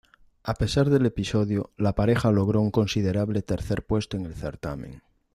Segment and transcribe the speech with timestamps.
[0.41, 5.03] A pesar del episodio, la pareja logró un considerable tercer puesto en el certamen.